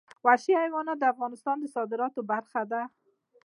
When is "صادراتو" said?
1.75-2.21